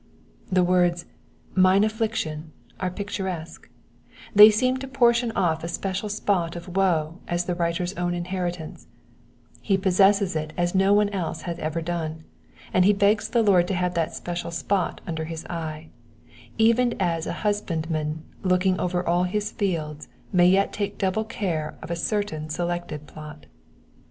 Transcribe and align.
The 0.51 0.63
words, 0.63 1.05
"mine 1.53 1.83
affliction," 1.83 2.53
are 2.79 2.89
picturesque; 2.89 3.69
they 4.33 4.49
seem 4.49 4.77
to 4.77 4.87
portion 4.87 5.31
off 5.33 5.63
a 5.63 5.67
special 5.67 6.09
spot 6.09 6.55
of 6.55 6.75
woe 6.75 7.19
as 7.27 7.45
the 7.45 7.53
writer^s 7.53 7.95
own 7.99 8.15
inheritance: 8.15 8.87
he 9.61 9.77
possesses 9.77 10.35
it 10.35 10.53
as 10.57 10.73
no 10.73 10.91
one 10.91 11.09
else 11.09 11.43
had 11.43 11.59
ever 11.59 11.83
done, 11.83 12.23
and 12.73 12.83
he 12.83 12.93
begs 12.93 13.29
the 13.29 13.43
Lord 13.43 13.67
to 13.67 13.75
have 13.75 13.93
that 13.93 14.11
special 14.15 14.49
spot 14.49 15.01
under 15.05 15.25
his 15.25 15.45
eye: 15.45 15.89
even 16.57 16.95
as 16.99 17.27
a 17.27 17.33
husbandman 17.45 18.23
looking 18.41 18.79
over 18.79 19.07
all 19.07 19.25
his 19.25 19.51
fields 19.51 20.07
may 20.33 20.47
yet 20.47 20.73
take 20.73 20.97
double 20.97 21.25
care 21.25 21.75
of 21.83 21.91
a 21.91 21.95
certain 21.95 22.49
selected 22.49 23.05
plot. 23.05 23.45